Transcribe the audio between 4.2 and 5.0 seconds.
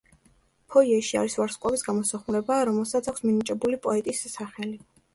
სახელი.